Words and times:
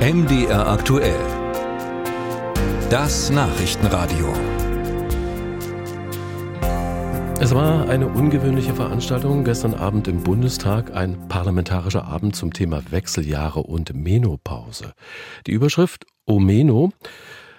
MDR 0.00 0.66
aktuell. 0.66 1.20
Das 2.88 3.28
Nachrichtenradio. 3.28 4.32
Es 7.38 7.54
war 7.54 7.86
eine 7.86 8.08
ungewöhnliche 8.08 8.72
Veranstaltung 8.72 9.44
gestern 9.44 9.74
Abend 9.74 10.08
im 10.08 10.22
Bundestag, 10.22 10.96
ein 10.96 11.28
parlamentarischer 11.28 12.06
Abend 12.06 12.34
zum 12.34 12.54
Thema 12.54 12.82
Wechseljahre 12.90 13.60
und 13.60 13.92
Menopause. 13.92 14.94
Die 15.46 15.52
Überschrift 15.52 16.06
Omeno 16.24 16.94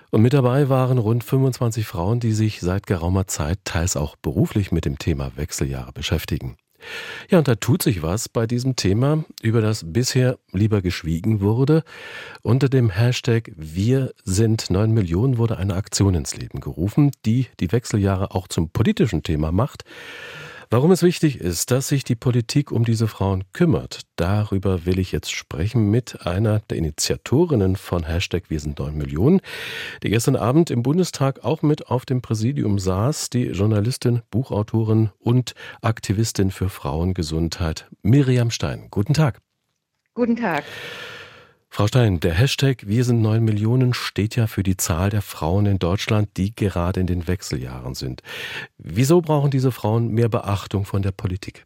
und 0.09 0.23
mit 0.23 0.33
dabei 0.33 0.67
waren 0.67 0.97
rund 0.97 1.23
25 1.23 1.85
Frauen, 1.85 2.19
die 2.19 2.31
sich 2.31 2.59
seit 2.59 2.87
geraumer 2.87 3.27
Zeit 3.27 3.59
teils 3.65 3.95
auch 3.95 4.15
beruflich 4.15 4.71
mit 4.71 4.85
dem 4.85 4.97
Thema 4.97 5.31
Wechseljahre 5.35 5.91
beschäftigen. 5.91 6.57
Ja, 7.29 7.37
und 7.37 7.47
da 7.47 7.55
tut 7.55 7.83
sich 7.83 8.01
was 8.01 8.29
bei 8.29 8.47
diesem 8.47 8.75
Thema, 8.75 9.23
über 9.41 9.61
das 9.61 9.83
bisher 9.85 10.37
lieber 10.51 10.81
geschwiegen 10.81 11.41
wurde. 11.41 11.83
Unter 12.41 12.69
dem 12.69 12.89
Hashtag 12.89 13.51
Wir 13.55 14.13
sind 14.23 14.69
9 14.69 14.91
Millionen 14.91 15.37
wurde 15.37 15.57
eine 15.57 15.75
Aktion 15.75 16.15
ins 16.15 16.35
Leben 16.35 16.59
gerufen, 16.59 17.11
die 17.25 17.47
die 17.59 17.71
Wechseljahre 17.71 18.35
auch 18.35 18.47
zum 18.47 18.69
politischen 18.69 19.23
Thema 19.23 19.51
macht. 19.51 19.83
Warum 20.73 20.91
es 20.91 21.03
wichtig 21.03 21.41
ist, 21.41 21.69
dass 21.69 21.89
sich 21.89 22.05
die 22.05 22.15
Politik 22.15 22.71
um 22.71 22.85
diese 22.85 23.09
Frauen 23.09 23.43
kümmert, 23.51 24.03
darüber 24.15 24.85
will 24.85 24.99
ich 24.99 25.11
jetzt 25.11 25.29
sprechen 25.29 25.91
mit 25.91 26.25
einer 26.25 26.61
der 26.61 26.77
Initiatorinnen 26.77 27.75
von 27.75 28.07
Hashtag 28.07 28.43
Wir 28.47 28.61
sind 28.61 28.79
9 28.79 28.95
Millionen, 28.95 29.41
die 30.01 30.09
gestern 30.09 30.37
Abend 30.37 30.71
im 30.71 30.81
Bundestag 30.81 31.43
auch 31.43 31.61
mit 31.61 31.87
auf 31.87 32.05
dem 32.05 32.21
Präsidium 32.21 32.79
saß, 32.79 33.29
die 33.29 33.47
Journalistin, 33.47 34.21
Buchautorin 34.31 35.09
und 35.19 35.55
Aktivistin 35.81 36.51
für 36.51 36.69
Frauengesundheit 36.69 37.89
Miriam 38.01 38.49
Stein. 38.49 38.87
Guten 38.91 39.13
Tag. 39.13 39.41
Guten 40.13 40.37
Tag. 40.37 40.63
Frau 41.73 41.87
Stein, 41.87 42.19
der 42.19 42.33
Hashtag 42.33 42.85
Wir 42.85 43.05
sind 43.05 43.21
neun 43.21 43.45
Millionen 43.45 43.93
steht 43.93 44.35
ja 44.35 44.47
für 44.47 44.61
die 44.61 44.75
Zahl 44.75 45.09
der 45.09 45.21
Frauen 45.21 45.65
in 45.65 45.79
Deutschland, 45.79 46.35
die 46.35 46.53
gerade 46.53 46.99
in 46.99 47.07
den 47.07 47.29
Wechseljahren 47.29 47.95
sind. 47.95 48.23
Wieso 48.77 49.21
brauchen 49.21 49.51
diese 49.51 49.71
Frauen 49.71 50.09
mehr 50.09 50.27
Beachtung 50.27 50.83
von 50.83 51.01
der 51.01 51.13
Politik? 51.13 51.65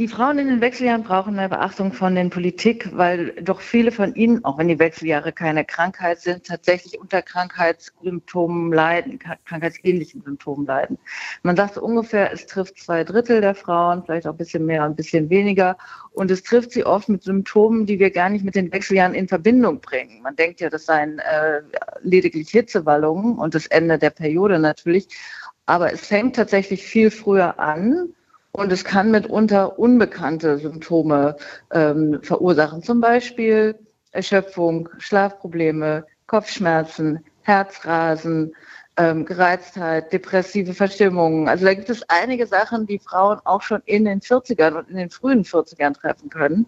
Die 0.00 0.08
Frauen 0.08 0.38
in 0.38 0.48
den 0.48 0.62
Wechseljahren 0.62 1.02
brauchen 1.02 1.36
mehr 1.36 1.50
Beachtung 1.50 1.92
von 1.92 2.14
der 2.14 2.24
Politik, 2.30 2.88
weil 2.96 3.32
doch 3.42 3.60
viele 3.60 3.92
von 3.92 4.14
ihnen, 4.14 4.42
auch 4.46 4.56
wenn 4.56 4.68
die 4.68 4.78
Wechseljahre 4.78 5.30
keine 5.30 5.62
Krankheit 5.62 6.22
sind, 6.22 6.46
tatsächlich 6.46 6.98
unter 6.98 7.20
Krankheitssymptomen 7.20 8.72
leiden, 8.72 9.18
krankheitsähnlichen 9.18 10.22
Symptomen 10.22 10.64
leiden. 10.64 10.96
Man 11.42 11.54
sagt 11.54 11.76
ungefähr, 11.76 12.32
es 12.32 12.46
trifft 12.46 12.78
zwei 12.78 13.04
Drittel 13.04 13.42
der 13.42 13.54
Frauen, 13.54 14.02
vielleicht 14.02 14.26
auch 14.26 14.32
ein 14.32 14.38
bisschen 14.38 14.64
mehr, 14.64 14.84
ein 14.84 14.96
bisschen 14.96 15.28
weniger. 15.28 15.76
Und 16.12 16.30
es 16.30 16.42
trifft 16.44 16.72
sie 16.72 16.86
oft 16.86 17.10
mit 17.10 17.22
Symptomen, 17.22 17.84
die 17.84 17.98
wir 17.98 18.10
gar 18.10 18.30
nicht 18.30 18.42
mit 18.42 18.54
den 18.54 18.72
Wechseljahren 18.72 19.12
in 19.12 19.28
Verbindung 19.28 19.82
bringen. 19.82 20.22
Man 20.22 20.34
denkt 20.34 20.62
ja, 20.62 20.70
das 20.70 20.86
seien 20.86 21.18
äh, 21.18 21.60
lediglich 22.00 22.48
Hitzewallungen 22.48 23.36
und 23.36 23.54
das 23.54 23.66
Ende 23.66 23.98
der 23.98 24.08
Periode 24.08 24.60
natürlich. 24.60 25.08
Aber 25.66 25.92
es 25.92 26.06
fängt 26.06 26.36
tatsächlich 26.36 26.86
viel 26.86 27.10
früher 27.10 27.58
an 27.58 28.14
und 28.52 28.72
es 28.72 28.84
kann 28.84 29.10
mitunter 29.10 29.78
unbekannte 29.78 30.58
Symptome 30.58 31.36
ähm, 31.72 32.20
verursachen, 32.22 32.82
zum 32.82 33.00
Beispiel 33.00 33.78
Erschöpfung, 34.12 34.88
Schlafprobleme, 34.98 36.04
Kopfschmerzen, 36.26 37.24
Herzrasen, 37.42 38.54
ähm, 38.96 39.24
Gereiztheit, 39.24 40.12
depressive 40.12 40.74
Verstimmungen. 40.74 41.48
Also 41.48 41.64
da 41.64 41.74
gibt 41.74 41.90
es 41.90 42.02
einige 42.08 42.46
Sachen, 42.46 42.86
die 42.86 42.98
Frauen 42.98 43.38
auch 43.44 43.62
schon 43.62 43.82
in 43.84 44.04
den 44.04 44.20
40ern 44.20 44.74
und 44.74 44.90
in 44.90 44.96
den 44.96 45.10
frühen 45.10 45.44
40ern 45.44 45.94
treffen 45.94 46.28
können. 46.28 46.66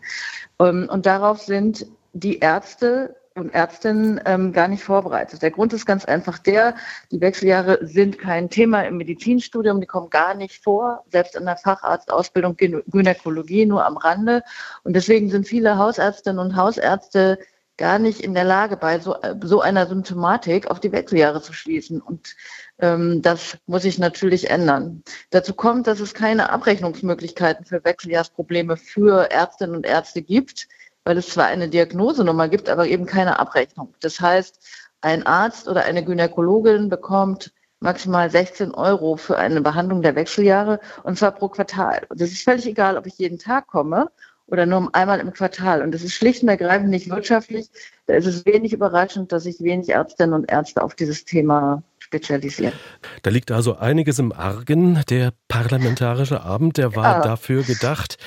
Ähm, 0.60 0.88
und 0.91 1.06
darauf 1.06 1.41
sind 1.42 1.86
die 2.12 2.38
Ärzte 2.38 3.16
und 3.34 3.55
Ärztinnen 3.55 4.20
ähm, 4.25 4.52
gar 4.52 4.69
nicht 4.69 4.83
vorbereitet. 4.83 5.42
Der 5.42 5.50
Grund 5.50 5.72
ist 5.72 5.86
ganz 5.86 6.05
einfach 6.05 6.38
der, 6.38 6.75
die 7.11 7.20
Wechseljahre 7.20 7.78
sind 7.86 8.19
kein 8.19 8.50
Thema 8.50 8.82
im 8.82 8.97
Medizinstudium, 8.97 9.81
die 9.81 9.87
kommen 9.87 10.10
gar 10.10 10.34
nicht 10.34 10.62
vor, 10.62 11.04
selbst 11.10 11.37
in 11.37 11.44
der 11.44 11.56
Facharztausbildung 11.56 12.56
Gynäkologie 12.56 13.66
nur 13.66 13.84
am 13.87 13.97
Rande. 13.97 14.42
Und 14.84 14.94
deswegen 14.94 15.31
sind 15.31 15.47
viele 15.47 15.78
Hausärztinnen 15.78 16.38
und 16.38 16.56
Hausärzte 16.56 17.38
gar 17.78 17.98
nicht 17.98 18.21
in 18.21 18.34
der 18.34 18.44
Lage, 18.44 18.76
bei 18.76 18.98
so, 18.98 19.16
so 19.42 19.60
einer 19.60 19.87
Symptomatik 19.87 20.71
auf 20.71 20.78
die 20.78 20.92
Wechseljahre 20.92 21.42
zu 21.42 21.53
schließen. 21.53 22.00
Und 22.00 22.37
ähm, 22.78 23.22
das 23.22 23.59
muss 23.66 23.82
sich 23.82 23.98
natürlich 23.98 24.50
ändern. 24.50 25.03
Dazu 25.31 25.54
kommt, 25.54 25.87
dass 25.87 26.00
es 26.00 26.15
keine 26.15 26.50
Abrechnungsmöglichkeiten 26.50 27.65
für 27.65 27.84
Wechseljahrsprobleme 27.84 28.76
für 28.76 29.31
Ärztinnen 29.31 29.75
und 29.75 29.87
Ärzte 29.87 30.22
gibt 30.22 30.69
weil 31.05 31.17
es 31.19 31.29
zwar 31.29 31.47
eine 31.47 31.69
Diagnosenummer 31.69 32.49
gibt, 32.49 32.69
aber 32.69 32.87
eben 32.87 33.07
keine 33.07 33.39
Abrechnung. 33.39 33.95
Das 34.01 34.21
heißt, 34.21 34.59
ein 35.01 35.27
Arzt 35.27 35.69
oder 35.69 35.85
eine 35.85 36.05
Gynäkologin 36.05 36.89
bekommt 36.89 37.53
maximal 37.81 38.31
16 38.31 38.73
Euro 38.73 39.17
für 39.17 39.37
eine 39.37 39.61
Behandlung 39.61 40.03
der 40.03 40.15
Wechseljahre 40.15 40.81
und 41.03 41.19
zwar 41.19 41.33
pro 41.33 41.49
Quartal. 41.49 42.07
Und 42.09 42.21
das 42.21 42.31
ist 42.31 42.45
völlig 42.45 42.67
egal, 42.67 42.97
ob 42.97 43.07
ich 43.07 43.19
jeden 43.19 43.39
Tag 43.39 43.67
komme 43.67 44.11
oder 44.47 44.67
nur 44.67 44.95
einmal 44.95 45.19
im 45.19 45.33
Quartal. 45.33 45.83
Und 45.83 45.93
das 45.93 46.03
ist 46.03 46.15
schlicht 46.15 46.43
und 46.43 46.49
ergreifend 46.49 46.91
nicht 46.91 47.11
wirtschaftlich. 47.11 47.69
Da 48.07 48.15
ist 48.15 48.27
es 48.27 48.47
wenig 48.47 48.73
überraschend, 48.73 49.33
dass 49.33 49.45
sich 49.45 49.61
wenig 49.61 49.89
Ärztinnen 49.89 50.34
und 50.34 50.51
Ärzte 50.51 50.83
auf 50.83 50.95
dieses 50.95 51.25
Thema 51.25 51.83
spezialisieren. 52.12 52.75
Da 53.23 53.31
liegt 53.31 53.50
also 53.50 53.77
einiges 53.77 54.19
im 54.19 54.33
Argen. 54.33 55.00
Der 55.09 55.33
parlamentarische 55.49 56.43
Abend, 56.43 56.77
der 56.77 56.95
war 56.95 57.19
ja. 57.19 57.23
dafür 57.23 57.62
gedacht, 57.62 58.19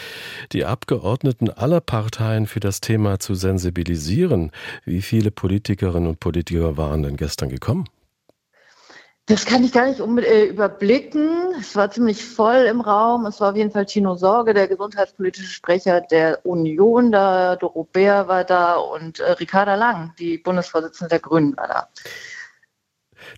die 0.51 0.65
Abgeordneten 0.65 1.51
aller 1.51 1.81
Parteien 1.81 2.47
für 2.47 2.59
das 2.59 2.81
Thema 2.81 3.19
zu 3.19 3.35
sensibilisieren. 3.35 4.51
Wie 4.85 5.03
viele 5.03 5.29
Politikerinnen 5.29 6.09
und 6.09 6.19
Politiker 6.19 6.77
waren 6.77 7.03
denn 7.03 7.15
gestern 7.15 7.49
gekommen? 7.49 7.87
Das 9.27 9.43
kann 9.45 9.63
ich 9.63 9.71
gar 9.71 9.87
nicht 9.87 9.99
äh, 9.99 10.45
überblicken. 10.45 11.55
Es 11.59 11.75
war 11.75 11.89
ziemlich 11.89 12.23
voll 12.23 12.67
im 12.69 12.79
Raum. 12.81 13.25
Es 13.25 13.41
war 13.41 13.51
auf 13.51 13.57
jeden 13.57 13.71
Fall 13.71 13.87
Tino 13.87 14.15
Sorge, 14.15 14.53
der 14.53 14.67
gesundheitspolitische 14.67 15.47
Sprecher 15.47 16.01
der 16.01 16.45
Union 16.45 17.11
da, 17.11 17.55
Doro 17.55 17.85
Bär 17.85 18.27
war 18.27 18.43
da 18.43 18.75
und 18.75 19.19
äh, 19.19 19.31
Ricarda 19.31 19.73
Lang, 19.73 20.13
die 20.19 20.37
Bundesvorsitzende 20.37 21.09
der 21.09 21.19
Grünen, 21.19 21.57
war 21.57 21.67
da. 21.67 21.87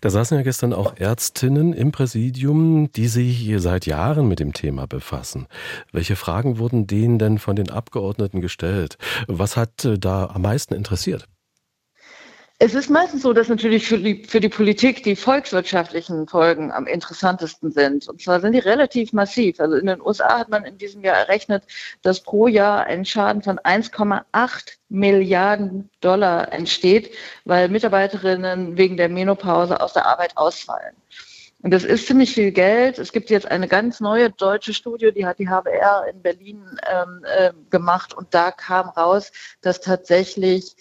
Da 0.00 0.10
saßen 0.10 0.36
ja 0.36 0.42
gestern 0.42 0.72
auch 0.72 0.96
Ärztinnen 0.96 1.72
im 1.72 1.92
Präsidium, 1.92 2.90
die 2.92 3.08
sich 3.08 3.52
seit 3.58 3.86
Jahren 3.86 4.28
mit 4.28 4.40
dem 4.40 4.52
Thema 4.52 4.86
befassen. 4.86 5.46
Welche 5.92 6.16
Fragen 6.16 6.58
wurden 6.58 6.86
denen 6.86 7.18
denn 7.18 7.38
von 7.38 7.56
den 7.56 7.70
Abgeordneten 7.70 8.40
gestellt? 8.40 8.98
Was 9.26 9.56
hat 9.56 9.84
äh, 9.84 9.98
da 9.98 10.26
am 10.26 10.42
meisten 10.42 10.74
interessiert? 10.74 11.26
Es 12.60 12.74
ist 12.74 12.90
meistens 12.90 13.22
so, 13.22 13.32
dass 13.32 13.46
natürlich 13.46 13.86
für 13.86 13.98
die, 13.98 14.24
für 14.24 14.40
die 14.40 14.48
Politik 14.48 15.04
die 15.04 15.14
volkswirtschaftlichen 15.14 16.26
Folgen 16.26 16.72
am 16.72 16.88
interessantesten 16.88 17.70
sind. 17.70 18.08
Und 18.08 18.20
zwar 18.20 18.40
sind 18.40 18.52
die 18.52 18.58
relativ 18.58 19.12
massiv. 19.12 19.60
Also 19.60 19.76
in 19.76 19.86
den 19.86 20.00
USA 20.00 20.40
hat 20.40 20.48
man 20.48 20.64
in 20.64 20.76
diesem 20.76 21.04
Jahr 21.04 21.14
errechnet, 21.14 21.62
dass 22.02 22.20
pro 22.20 22.48
Jahr 22.48 22.84
ein 22.84 23.04
Schaden 23.04 23.42
von 23.42 23.60
1,8 23.60 24.76
Milliarden 24.88 25.88
Dollar 26.00 26.52
entsteht, 26.52 27.14
weil 27.44 27.68
Mitarbeiterinnen 27.68 28.76
wegen 28.76 28.96
der 28.96 29.08
Menopause 29.08 29.80
aus 29.80 29.92
der 29.92 30.06
Arbeit 30.06 30.36
ausfallen. 30.36 30.96
Und 31.62 31.72
das 31.72 31.84
ist 31.84 32.08
ziemlich 32.08 32.34
viel 32.34 32.50
Geld. 32.50 32.98
Es 32.98 33.12
gibt 33.12 33.30
jetzt 33.30 33.48
eine 33.48 33.68
ganz 33.68 34.00
neue 34.00 34.30
deutsche 34.30 34.74
Studie, 34.74 35.12
die 35.12 35.26
hat 35.26 35.38
die 35.38 35.48
HBR 35.48 36.06
in 36.12 36.22
Berlin 36.22 36.62
ähm, 36.90 37.24
äh, 37.24 37.52
gemacht 37.70 38.14
und 38.14 38.34
da 38.34 38.50
kam 38.50 38.88
raus, 38.88 39.30
dass 39.60 39.80
tatsächlich 39.80 40.74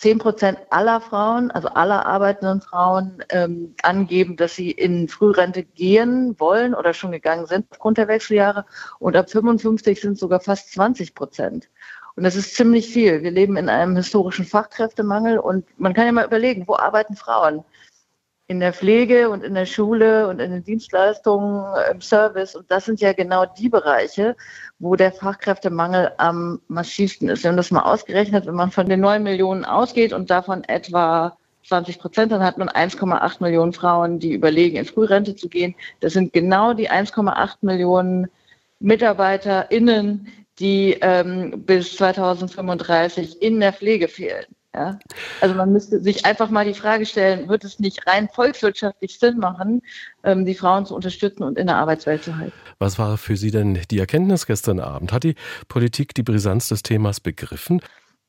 zehn 0.00 0.18
Prozent 0.18 0.58
aller 0.70 1.02
Frauen, 1.02 1.50
also 1.50 1.68
aller 1.68 2.06
arbeitenden 2.06 2.62
Frauen, 2.62 3.22
ähm, 3.28 3.74
angeben, 3.82 4.36
dass 4.36 4.54
sie 4.54 4.70
in 4.70 5.08
Frührente 5.08 5.62
gehen 5.62 6.40
wollen 6.40 6.74
oder 6.74 6.94
schon 6.94 7.12
gegangen 7.12 7.44
sind 7.44 7.66
aufgrund 7.70 7.98
der 7.98 8.08
Wechseljahre. 8.08 8.64
Und 8.98 9.14
ab 9.14 9.30
55 9.30 10.00
sind 10.00 10.18
sogar 10.18 10.40
fast 10.40 10.72
20 10.72 11.14
Prozent. 11.14 11.68
Und 12.16 12.24
das 12.24 12.34
ist 12.34 12.54
ziemlich 12.54 12.88
viel. 12.88 13.22
Wir 13.22 13.30
leben 13.30 13.58
in 13.58 13.68
einem 13.68 13.94
historischen 13.94 14.46
Fachkräftemangel 14.46 15.38
und 15.38 15.66
man 15.78 15.92
kann 15.92 16.06
ja 16.06 16.12
mal 16.12 16.24
überlegen, 16.24 16.66
wo 16.66 16.76
arbeiten 16.76 17.14
Frauen? 17.14 17.62
In 18.50 18.58
der 18.58 18.72
Pflege 18.72 19.30
und 19.30 19.44
in 19.44 19.54
der 19.54 19.64
Schule 19.64 20.26
und 20.26 20.40
in 20.40 20.50
den 20.50 20.64
Dienstleistungen, 20.64 21.64
im 21.92 22.00
Service. 22.00 22.56
Und 22.56 22.68
das 22.68 22.84
sind 22.84 23.00
ja 23.00 23.12
genau 23.12 23.46
die 23.46 23.68
Bereiche, 23.68 24.36
wo 24.80 24.96
der 24.96 25.12
Fachkräftemangel 25.12 26.10
am 26.16 26.60
massivsten 26.66 27.28
ist. 27.28 27.44
Wir 27.44 27.50
haben 27.50 27.56
das 27.56 27.70
mal 27.70 27.82
ausgerechnet, 27.82 28.46
wenn 28.46 28.56
man 28.56 28.72
von 28.72 28.88
den 28.88 28.98
neun 28.98 29.22
Millionen 29.22 29.64
ausgeht 29.64 30.12
und 30.12 30.30
davon 30.30 30.64
etwa 30.64 31.38
20 31.68 32.00
Prozent, 32.00 32.32
dann 32.32 32.42
hat 32.42 32.58
man 32.58 32.68
1,8 32.68 33.36
Millionen 33.40 33.72
Frauen, 33.72 34.18
die 34.18 34.32
überlegen, 34.32 34.78
in 34.78 34.84
Frührente 34.84 35.36
zu 35.36 35.48
gehen. 35.48 35.76
Das 36.00 36.14
sind 36.14 36.32
genau 36.32 36.74
die 36.74 36.90
1,8 36.90 37.58
Millionen 37.60 38.26
MitarbeiterInnen, 38.80 40.26
die 40.58 40.98
ähm, 41.02 41.62
bis 41.64 41.94
2035 41.94 43.40
in 43.42 43.60
der 43.60 43.72
Pflege 43.72 44.08
fehlen. 44.08 44.46
Ja? 44.74 44.98
Also 45.40 45.54
man 45.54 45.72
müsste 45.72 46.00
sich 46.00 46.24
einfach 46.24 46.50
mal 46.50 46.64
die 46.64 46.74
Frage 46.74 47.04
stellen, 47.04 47.48
wird 47.48 47.64
es 47.64 47.80
nicht 47.80 48.06
rein 48.06 48.28
volkswirtschaftlich 48.28 49.18
Sinn 49.18 49.38
machen, 49.38 49.82
ähm, 50.22 50.44
die 50.44 50.54
Frauen 50.54 50.86
zu 50.86 50.94
unterstützen 50.94 51.42
und 51.42 51.58
in 51.58 51.66
der 51.66 51.76
Arbeitswelt 51.76 52.22
zu 52.22 52.36
halten? 52.36 52.52
Was 52.78 52.98
war 52.98 53.18
für 53.18 53.36
Sie 53.36 53.50
denn 53.50 53.80
die 53.90 53.98
Erkenntnis 53.98 54.46
gestern 54.46 54.78
Abend? 54.78 55.12
Hat 55.12 55.24
die 55.24 55.34
Politik 55.68 56.14
die 56.14 56.22
Brisanz 56.22 56.68
des 56.68 56.82
Themas 56.82 57.20
begriffen? 57.20 57.80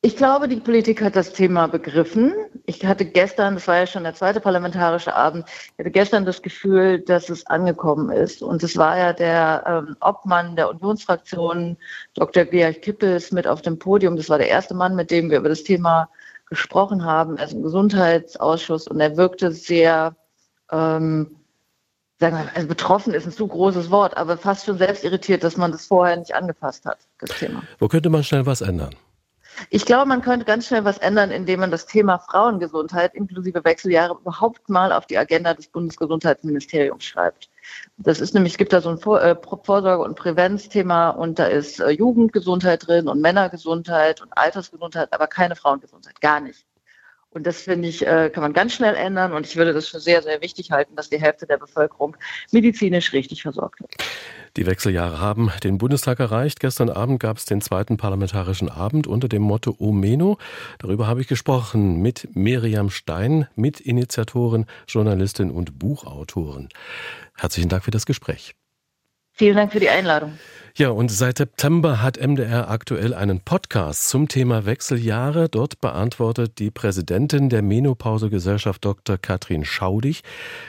Ich 0.03 0.17
glaube, 0.17 0.47
die 0.47 0.55
Politik 0.59 0.99
hat 1.03 1.15
das 1.15 1.31
Thema 1.31 1.67
begriffen. 1.67 2.33
Ich 2.65 2.83
hatte 2.83 3.05
gestern, 3.05 3.53
das 3.53 3.67
war 3.67 3.77
ja 3.77 3.85
schon 3.85 4.01
der 4.01 4.15
zweite 4.15 4.39
parlamentarische 4.41 5.15
Abend, 5.15 5.45
ich 5.47 5.77
hatte 5.77 5.91
gestern 5.91 6.25
das 6.25 6.41
Gefühl, 6.41 7.01
dass 7.01 7.29
es 7.29 7.45
angekommen 7.45 8.09
ist. 8.09 8.41
Und 8.41 8.63
es 8.63 8.77
war 8.77 8.97
ja 8.97 9.13
der 9.13 9.85
ähm, 9.87 9.95
Obmann 10.01 10.55
der 10.55 10.69
Unionsfraktion, 10.71 11.77
Dr. 12.15 12.45
Georg 12.45 12.81
Kippels, 12.81 13.31
mit 13.31 13.45
auf 13.45 13.61
dem 13.61 13.77
Podium. 13.77 14.15
Das 14.15 14.27
war 14.27 14.39
der 14.39 14.49
erste 14.49 14.73
Mann, 14.73 14.95
mit 14.95 15.11
dem 15.11 15.29
wir 15.29 15.37
über 15.37 15.49
das 15.49 15.61
Thema 15.63 16.09
gesprochen 16.51 17.05
haben, 17.05 17.37
also 17.37 17.55
im 17.55 17.63
Gesundheitsausschuss. 17.63 18.87
Und 18.87 18.99
er 18.99 19.15
wirkte 19.15 19.53
sehr, 19.53 20.15
ähm, 20.69 21.37
sagen 22.19 22.35
wir, 22.35 22.49
also 22.53 22.67
betroffen 22.67 23.13
ist 23.13 23.25
ein 23.25 23.31
zu 23.31 23.47
großes 23.47 23.89
Wort, 23.89 24.17
aber 24.17 24.37
fast 24.37 24.65
schon 24.65 24.77
selbst 24.77 25.05
irritiert, 25.05 25.45
dass 25.45 25.55
man 25.55 25.71
das 25.71 25.87
vorher 25.87 26.17
nicht 26.17 26.35
angefasst 26.35 26.85
hat, 26.85 26.99
das 27.19 27.31
Thema. 27.39 27.63
Wo 27.79 27.87
könnte 27.87 28.09
man 28.09 28.25
schnell 28.25 28.45
was 28.45 28.59
ändern? 28.59 28.93
Ich 29.69 29.85
glaube, 29.85 30.07
man 30.07 30.21
könnte 30.21 30.45
ganz 30.45 30.67
schnell 30.67 30.85
was 30.85 30.97
ändern, 30.97 31.31
indem 31.31 31.59
man 31.59 31.71
das 31.71 31.85
Thema 31.85 32.19
Frauengesundheit 32.19 33.13
inklusive 33.15 33.63
Wechseljahre 33.63 34.17
überhaupt 34.19 34.69
mal 34.69 34.91
auf 34.91 35.05
die 35.05 35.17
Agenda 35.17 35.53
des 35.53 35.67
Bundesgesundheitsministeriums 35.67 37.03
schreibt. 37.03 37.49
Das 37.97 38.19
ist 38.19 38.33
nämlich, 38.33 38.53
es 38.53 38.57
gibt 38.57 38.73
da 38.73 38.81
so 38.81 38.89
ein 38.89 38.97
äh, 38.97 39.35
Vorsorge- 39.63 40.03
und 40.03 40.15
Prävenzthema 40.15 41.09
und 41.11 41.39
da 41.39 41.45
ist 41.45 41.79
äh, 41.79 41.89
Jugendgesundheit 41.89 42.87
drin 42.87 43.07
und 43.07 43.21
Männergesundheit 43.21 44.21
und 44.21 44.35
Altersgesundheit, 44.37 45.13
aber 45.13 45.27
keine 45.27 45.55
Frauengesundheit, 45.55 46.19
gar 46.21 46.39
nicht. 46.39 46.65
Und 47.33 47.47
das 47.47 47.61
finde 47.61 47.87
ich, 47.87 48.05
äh, 48.05 48.29
kann 48.29 48.43
man 48.43 48.51
ganz 48.51 48.73
schnell 48.73 48.93
ändern. 48.93 49.31
Und 49.31 49.47
ich 49.47 49.55
würde 49.55 49.73
das 49.73 49.87
für 49.87 50.01
sehr, 50.01 50.21
sehr 50.21 50.41
wichtig 50.41 50.71
halten, 50.71 50.95
dass 50.97 51.09
die 51.09 51.19
Hälfte 51.19 51.47
der 51.47 51.57
Bevölkerung 51.57 52.17
medizinisch 52.51 53.13
richtig 53.13 53.41
versorgt 53.43 53.79
wird. 53.79 53.95
Die 54.57 54.65
Wechseljahre 54.65 55.21
haben 55.21 55.49
den 55.63 55.77
Bundestag 55.77 56.19
erreicht. 56.19 56.59
Gestern 56.59 56.89
Abend 56.89 57.21
gab 57.21 57.37
es 57.37 57.45
den 57.45 57.61
zweiten 57.61 57.95
parlamentarischen 57.95 58.67
Abend 58.67 59.07
unter 59.07 59.29
dem 59.29 59.43
Motto 59.43 59.75
Omeno. 59.79 60.37
Darüber 60.79 61.07
habe 61.07 61.21
ich 61.21 61.27
gesprochen 61.27 62.01
mit 62.01 62.27
Miriam 62.33 62.89
Stein, 62.89 63.47
Mitinitiatorin, 63.55 64.65
Journalistin 64.87 65.51
und 65.51 65.79
Buchautorin. 65.79 66.67
Herzlichen 67.37 67.69
Dank 67.69 67.85
für 67.85 67.91
das 67.91 68.05
Gespräch. 68.05 68.55
Vielen 69.31 69.55
Dank 69.55 69.71
für 69.71 69.79
die 69.79 69.89
Einladung. 69.89 70.37
Ja, 70.77 70.89
und 70.89 71.11
seit 71.11 71.37
September 71.37 72.01
hat 72.01 72.17
MDR 72.17 72.69
aktuell 72.69 73.13
einen 73.13 73.41
Podcast 73.41 74.07
zum 74.07 74.29
Thema 74.29 74.65
Wechseljahre. 74.65 75.49
Dort 75.49 75.81
beantwortet 75.81 76.59
die 76.59 76.71
Präsidentin 76.71 77.49
der 77.49 77.61
Menopausegesellschaft 77.61 78.85
Dr. 78.85 79.17
Katrin 79.17 79.65
Schaudig 79.65 80.23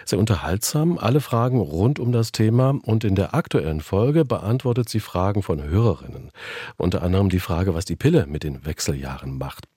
sehr 0.05 0.19
unterhaltsam 0.19 0.99
alle 0.99 1.21
Fragen 1.21 1.61
rund 1.61 2.01
um 2.01 2.11
das 2.11 2.33
Thema 2.33 2.77
und 2.83 3.05
in 3.05 3.15
der 3.15 3.33
aktuellen 3.35 3.81
Folge 3.81 4.25
beantwortet 4.25 4.89
sie 4.89 4.99
Fragen 4.99 5.45
von 5.45 5.63
Hörerinnen. 5.63 6.33
Unter 6.77 7.03
anderem 7.03 7.29
die 7.29 7.41
Frage, 7.41 7.73
was 7.75 7.85
die 7.85 7.97
Pille 7.97 8.27
mit 8.27 8.43
den 8.43 8.67
Wechseljahren 8.67 9.39
macht. 9.39 9.69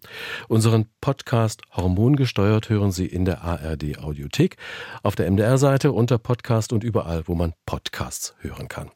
Unseren 0.47 0.87
Podcast 1.01 1.61
Hormongesteuert 1.71 2.69
hören 2.69 2.91
Sie 2.91 3.05
in 3.05 3.25
der 3.25 3.43
ARD 3.43 3.99
Audiothek, 3.99 4.57
auf 5.03 5.15
der 5.15 5.29
MDR-Seite 5.29 5.91
unter 5.91 6.17
Podcast 6.17 6.73
und 6.73 6.83
überall, 6.83 7.27
wo 7.27 7.35
man 7.35 7.53
Podcasts 7.67 8.33
hören 8.39 8.67
kann. 8.67 8.89